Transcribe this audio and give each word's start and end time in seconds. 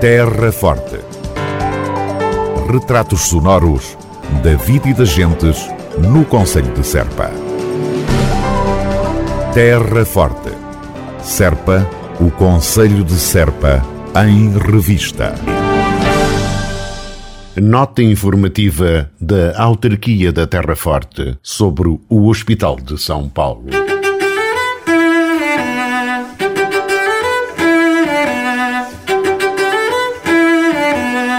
Terra 0.00 0.52
Forte. 0.52 1.00
Retratos 2.72 3.22
sonoros 3.22 3.98
da 4.44 4.54
vida 4.54 4.88
e 4.88 4.94
das 4.94 5.08
gentes 5.08 5.68
no 5.98 6.24
Conselho 6.24 6.72
de 6.72 6.86
Serpa. 6.86 7.32
Terra 9.52 10.04
Forte. 10.04 10.52
Serpa, 11.20 11.84
o 12.20 12.30
Conselho 12.30 13.02
de 13.02 13.14
Serpa, 13.14 13.84
em 14.24 14.56
revista. 14.56 15.34
Nota 17.60 18.00
informativa 18.00 19.10
da 19.20 19.60
Autarquia 19.60 20.32
da 20.32 20.46
Terra 20.46 20.76
Forte 20.76 21.36
sobre 21.42 21.88
o 21.88 22.28
Hospital 22.28 22.76
de 22.76 22.96
São 22.96 23.28
Paulo. 23.28 23.87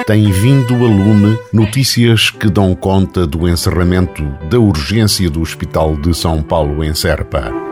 Tem 0.10 0.32
vindo 0.32 0.74
a 0.74 0.88
lume 0.88 1.38
notícias 1.54 2.32
que 2.32 2.50
dão 2.50 2.74
conta 2.74 3.28
do 3.28 3.48
encerramento 3.48 4.24
da 4.50 4.58
urgência 4.58 5.30
do 5.30 5.40
Hospital 5.40 5.96
de 5.98 6.16
São 6.16 6.42
Paulo 6.42 6.84
em 6.84 6.96
Serpa. 6.96 7.69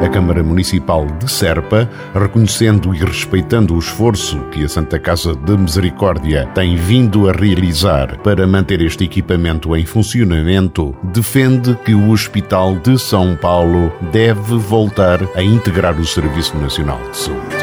A 0.00 0.08
Câmara 0.08 0.42
Municipal 0.42 1.06
de 1.06 1.30
Serpa, 1.30 1.88
reconhecendo 2.14 2.94
e 2.94 2.98
respeitando 2.98 3.74
o 3.74 3.78
esforço 3.78 4.40
que 4.50 4.64
a 4.64 4.68
Santa 4.68 4.98
Casa 4.98 5.34
de 5.34 5.56
Misericórdia 5.56 6.46
tem 6.54 6.76
vindo 6.76 7.28
a 7.28 7.32
realizar 7.32 8.18
para 8.18 8.46
manter 8.46 8.80
este 8.80 9.04
equipamento 9.04 9.76
em 9.76 9.84
funcionamento, 9.84 10.94
defende 11.02 11.74
que 11.84 11.94
o 11.94 12.10
Hospital 12.10 12.76
de 12.76 12.98
São 12.98 13.36
Paulo 13.36 13.92
deve 14.10 14.56
voltar 14.56 15.20
a 15.34 15.42
integrar 15.42 15.98
o 15.98 16.06
Serviço 16.06 16.56
Nacional 16.56 17.00
de 17.10 17.16
Saúde. 17.18 17.59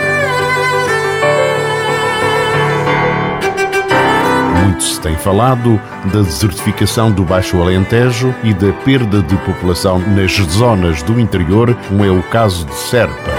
Muito 4.67 4.83
se 4.83 4.99
tem 4.99 5.15
falado 5.15 5.79
da 6.11 6.21
desertificação 6.21 7.09
do 7.09 7.23
Baixo 7.23 7.61
Alentejo 7.61 8.35
e 8.43 8.53
da 8.53 8.73
perda 8.83 9.21
de 9.21 9.37
população 9.37 9.97
nas 9.97 10.33
zonas 10.33 11.01
do 11.03 11.17
interior, 11.17 11.73
como 11.87 12.03
é 12.03 12.11
o 12.11 12.21
caso 12.23 12.65
de 12.65 12.75
Serpa. 12.75 13.36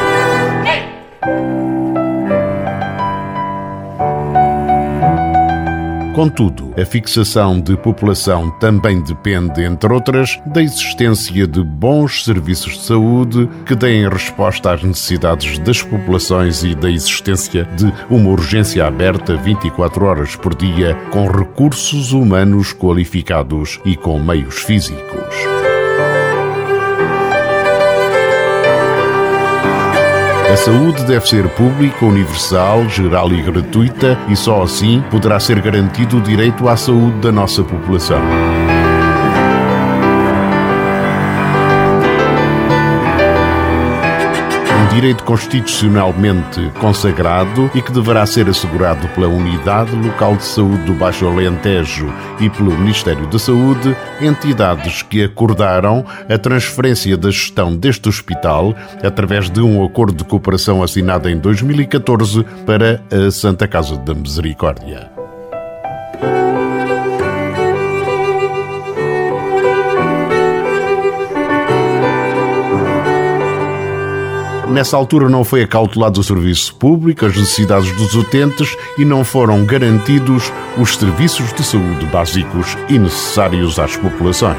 Contudo, 6.18 6.74
a 6.76 6.84
fixação 6.84 7.60
de 7.60 7.76
população 7.76 8.50
também 8.58 9.00
depende, 9.00 9.62
entre 9.62 9.92
outras, 9.92 10.36
da 10.46 10.60
existência 10.60 11.46
de 11.46 11.62
bons 11.62 12.24
serviços 12.24 12.72
de 12.72 12.86
saúde 12.86 13.48
que 13.64 13.76
deem 13.76 14.08
resposta 14.08 14.72
às 14.72 14.82
necessidades 14.82 15.60
das 15.60 15.80
populações 15.80 16.64
e 16.64 16.74
da 16.74 16.90
existência 16.90 17.64
de 17.76 17.94
uma 18.10 18.30
urgência 18.30 18.84
aberta 18.84 19.36
24 19.36 20.04
horas 20.04 20.34
por 20.34 20.56
dia, 20.56 20.96
com 21.12 21.28
recursos 21.28 22.10
humanos 22.10 22.72
qualificados 22.72 23.78
e 23.84 23.94
com 23.94 24.18
meios 24.18 24.56
físicos. 24.56 25.67
A 30.50 30.56
saúde 30.56 31.04
deve 31.04 31.26
ser 31.26 31.46
pública, 31.50 32.06
universal, 32.06 32.88
geral 32.88 33.30
e 33.32 33.42
gratuita 33.42 34.18
e 34.28 34.34
só 34.34 34.62
assim 34.62 35.02
poderá 35.10 35.38
ser 35.38 35.60
garantido 35.60 36.16
o 36.16 36.22
direito 36.22 36.66
à 36.66 36.76
saúde 36.76 37.18
da 37.18 37.30
nossa 37.30 37.62
população. 37.62 38.20
Direito 44.98 45.22
constitucionalmente 45.22 46.72
consagrado 46.80 47.70
e 47.72 47.80
que 47.80 47.92
deverá 47.92 48.26
ser 48.26 48.48
assegurado 48.48 49.06
pela 49.10 49.28
Unidade 49.28 49.94
Local 49.94 50.34
de 50.34 50.42
Saúde 50.42 50.82
do 50.86 50.92
Baixo 50.92 51.24
Alentejo 51.24 52.12
e 52.40 52.50
pelo 52.50 52.76
Ministério 52.76 53.24
da 53.28 53.38
Saúde, 53.38 53.96
entidades 54.20 55.02
que 55.02 55.22
acordaram 55.22 56.04
a 56.28 56.36
transferência 56.36 57.16
da 57.16 57.30
gestão 57.30 57.76
deste 57.76 58.08
hospital 58.08 58.74
através 59.00 59.48
de 59.48 59.60
um 59.60 59.84
acordo 59.84 60.16
de 60.16 60.24
cooperação 60.24 60.82
assinado 60.82 61.30
em 61.30 61.38
2014 61.38 62.44
para 62.66 63.00
a 63.08 63.30
Santa 63.30 63.68
Casa 63.68 63.96
da 63.96 64.12
Misericórdia. 64.12 65.27
Nessa 74.70 74.98
altura 74.98 75.30
não 75.30 75.44
foi 75.44 75.62
acautelado 75.62 76.20
o 76.20 76.22
serviço 76.22 76.74
público, 76.74 77.24
as 77.24 77.34
necessidades 77.34 77.90
dos 77.92 78.14
utentes 78.14 78.76
e 78.98 79.04
não 79.04 79.24
foram 79.24 79.64
garantidos 79.64 80.52
os 80.76 80.94
serviços 80.94 81.52
de 81.54 81.64
saúde 81.64 82.04
básicos 82.06 82.76
e 82.88 82.98
necessários 82.98 83.78
às 83.78 83.96
populações. 83.96 84.58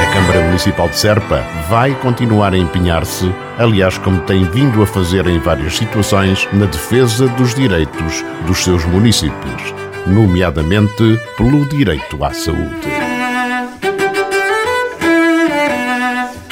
A 0.00 0.14
Câmara 0.14 0.46
Municipal 0.46 0.88
de 0.88 0.96
Serpa 0.96 1.44
vai 1.68 1.92
continuar 1.96 2.54
a 2.54 2.58
empenhar-se, 2.58 3.30
aliás, 3.58 3.98
como 3.98 4.20
tem 4.20 4.44
vindo 4.44 4.80
a 4.80 4.86
fazer 4.86 5.26
em 5.26 5.40
várias 5.40 5.76
situações, 5.76 6.48
na 6.52 6.66
defesa 6.66 7.26
dos 7.26 7.52
direitos 7.52 8.24
dos 8.46 8.62
seus 8.62 8.84
municípios, 8.84 9.74
nomeadamente 10.06 11.18
pelo 11.36 11.66
direito 11.66 12.24
à 12.24 12.32
saúde. 12.32 13.11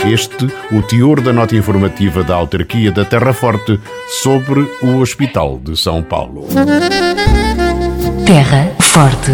Este, 0.05 0.47
o 0.73 0.83
teor 0.83 1.21
da 1.21 1.33
nota 1.33 1.55
informativa 1.55 2.25
da 2.25 2.35
autarquia 2.35 2.91
da 2.91 3.05
Terra 3.05 3.33
Forte 3.33 3.79
sobre 4.23 4.61
o 4.83 4.97
Hospital 4.97 5.61
de 5.63 5.77
São 5.77 6.03
Paulo. 6.03 6.47
Terra 8.27 8.73
Forte. 8.81 9.33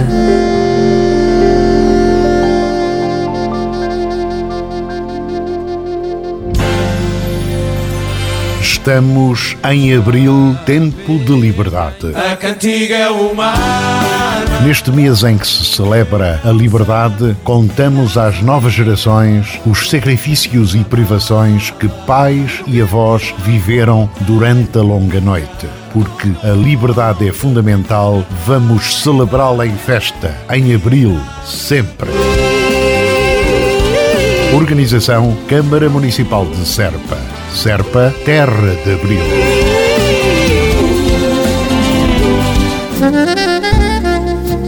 Estamos 8.60 9.56
em 9.70 9.96
abril, 9.96 10.56
tempo 10.66 11.18
de 11.18 11.32
liberdade. 11.32 12.12
A 12.14 12.36
cantiga 12.36 13.12
humana. 13.12 14.35
Neste 14.64 14.90
mês 14.90 15.22
em 15.22 15.38
que 15.38 15.46
se 15.46 15.64
celebra 15.64 16.40
a 16.44 16.50
liberdade, 16.50 17.36
contamos 17.44 18.16
às 18.16 18.42
novas 18.42 18.72
gerações 18.72 19.60
os 19.64 19.88
sacrifícios 19.88 20.74
e 20.74 20.82
privações 20.82 21.70
que 21.70 21.88
pais 22.06 22.62
e 22.66 22.80
avós 22.80 23.34
viveram 23.38 24.10
durante 24.22 24.78
a 24.78 24.82
longa 24.82 25.20
noite. 25.20 25.68
Porque 25.92 26.32
a 26.42 26.52
liberdade 26.52 27.28
é 27.28 27.32
fundamental, 27.32 28.24
vamos 28.44 29.02
celebrá-la 29.02 29.66
em 29.66 29.76
festa, 29.76 30.34
em 30.50 30.74
abril, 30.74 31.16
sempre. 31.44 32.10
Organização 34.54 35.36
Câmara 35.48 35.88
Municipal 35.88 36.46
de 36.46 36.66
Serpa. 36.66 37.18
Serpa, 37.52 38.12
Terra 38.24 38.74
de 38.84 38.94
Abril. 38.94 39.20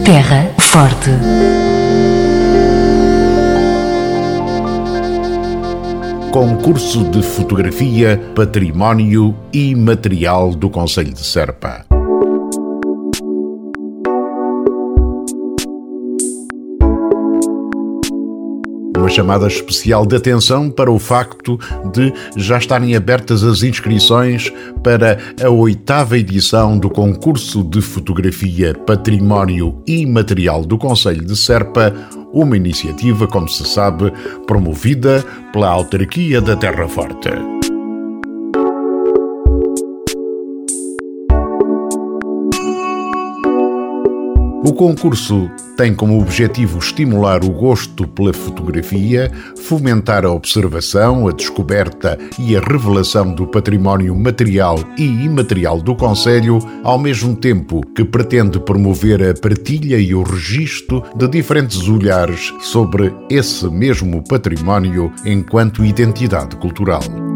Terra 0.09 0.51
Forte. 0.57 1.11
Concurso 6.31 7.03
de 7.11 7.21
Fotografia, 7.21 8.19
Património 8.33 9.37
e 9.53 9.75
Material 9.75 10.55
do 10.55 10.67
Conselho 10.67 11.13
de 11.13 11.23
Serpa. 11.23 11.88
Uma 18.99 19.09
chamada 19.09 19.47
especial 19.47 20.05
de 20.05 20.15
atenção 20.15 20.69
para 20.69 20.91
o 20.91 20.99
facto 20.99 21.57
de 21.91 22.13
já 22.35 22.57
estarem 22.57 22.95
abertas 22.95 23.43
as 23.43 23.63
inscrições 23.63 24.51
para 24.83 25.17
a 25.41 25.49
oitava 25.49 26.17
edição 26.17 26.77
do 26.77 26.89
concurso 26.89 27.63
de 27.63 27.81
fotografia, 27.81 28.73
património 28.73 29.81
e 29.87 30.05
material 30.05 30.65
do 30.65 30.77
Conselho 30.77 31.23
de 31.23 31.35
Serpa, 31.35 31.93
uma 32.33 32.57
iniciativa, 32.57 33.25
como 33.25 33.47
se 33.47 33.65
sabe, 33.65 34.11
promovida 34.45 35.25
pela 35.51 35.69
autarquia 35.69 36.41
da 36.41 36.55
Terra 36.55 36.87
Forte. 36.87 37.58
O 44.61 44.73
concurso 44.73 45.49
tem 45.77 45.95
como 45.95 46.19
objetivo 46.19 46.79
estimular 46.79 47.45
o 47.45 47.49
gosto 47.49 48.05
pela 48.05 48.33
fotografia, 48.33 49.31
fomentar 49.55 50.25
a 50.25 50.31
observação, 50.31 51.29
a 51.29 51.31
descoberta 51.31 52.19
e 52.37 52.57
a 52.57 52.59
revelação 52.59 53.33
do 53.33 53.47
património 53.47 54.13
material 54.13 54.77
e 54.97 55.05
imaterial 55.05 55.81
do 55.81 55.95
Conselho, 55.95 56.59
ao 56.83 56.99
mesmo 56.99 57.37
tempo 57.37 57.81
que 57.95 58.03
pretende 58.03 58.59
promover 58.59 59.23
a 59.23 59.33
partilha 59.33 59.97
e 59.97 60.13
o 60.13 60.23
registro 60.23 61.03
de 61.15 61.27
diferentes 61.29 61.87
olhares 61.87 62.53
sobre 62.59 63.13
esse 63.29 63.65
mesmo 63.69 64.21
património 64.27 65.09
enquanto 65.25 65.85
identidade 65.85 66.57
cultural. 66.57 67.28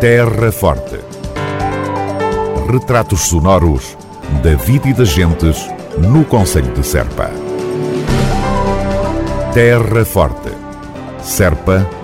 Terra 0.00 0.52
Forte. 0.52 1.00
Retratos 2.70 3.22
sonoros 3.22 3.96
da 4.42 4.54
vida 4.54 4.90
e 4.90 4.92
das 4.92 5.08
gentes 5.08 5.68
no 5.98 6.24
Conselho 6.24 6.72
de 6.72 6.86
Serpa. 6.86 7.30
Terra 9.52 10.04
Forte. 10.04 10.52
Serpa 11.22 12.03